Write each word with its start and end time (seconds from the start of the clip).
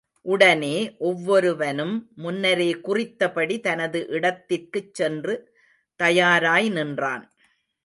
உடனே 0.25 0.95
ஒவ்வொருவனும் 0.97 2.11
முன்னரே 2.15 2.73
குறித்தபடி 2.73 3.59
தனது 3.59 4.07
இடத்திற்குச் 4.07 4.93
சென்று 4.93 5.35
தயாராய் 5.95 6.69
நின்றான். 6.69 7.31